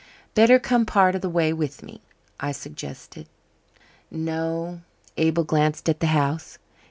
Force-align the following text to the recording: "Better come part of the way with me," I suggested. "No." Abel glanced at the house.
"Better 0.33 0.57
come 0.57 0.87
part 0.87 1.13
of 1.13 1.21
the 1.21 1.29
way 1.29 1.53
with 1.53 1.83
me," 1.83 2.01
I 2.39 2.53
suggested. 2.53 3.27
"No." 4.09 4.81
Abel 5.15 5.43
glanced 5.43 5.87
at 5.89 5.99
the 5.99 6.07
house. 6.07 6.57